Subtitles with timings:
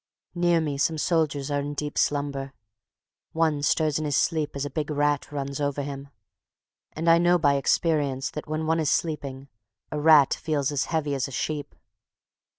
[0.33, 2.53] Near me some soldiers are in deep slumber;
[3.33, 6.07] one stirs in his sleep as a big rat runs over him,
[6.93, 9.47] and I know by experience that when one is sleeping
[9.91, 11.75] a rat feels as heavy as a sheep.